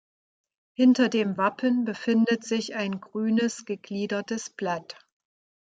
[0.73, 4.97] Hinter dem Wappen befindet sich ein grünes, gegliedertes Blatt.